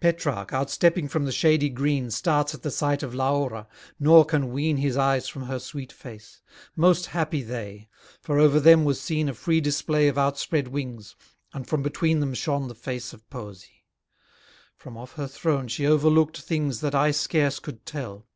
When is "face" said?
5.92-6.40, 12.74-13.12